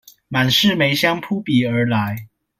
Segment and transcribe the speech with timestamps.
[0.29, 2.27] 滿室梅香撲鼻而來